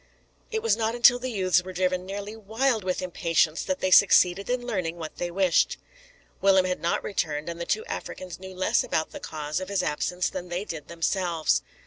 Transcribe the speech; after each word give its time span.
It 0.49 0.63
was 0.63 0.75
not 0.75 0.95
until 0.95 1.19
the 1.19 1.29
youths 1.29 1.61
were 1.63 1.73
driven 1.73 2.07
nearly 2.07 2.35
wild 2.35 2.83
with 2.83 3.03
impatience 3.03 3.63
that 3.65 3.81
they 3.81 3.91
succeeded 3.91 4.49
in 4.49 4.65
learning 4.65 4.97
what 4.97 5.17
they 5.17 5.29
wished. 5.29 5.77
Willem 6.41 6.65
had 6.65 6.81
not 6.81 7.03
returned, 7.03 7.47
and 7.47 7.61
the 7.61 7.67
two 7.67 7.85
Africans 7.85 8.39
knew 8.39 8.55
less 8.55 8.83
about 8.83 9.11
the 9.11 9.19
cause 9.19 9.59
of 9.59 9.69
his 9.69 9.83
absence 9.83 10.27
than 10.27 10.49
they 10.49 10.65
did 10.65 10.87
themselves. 10.87 11.61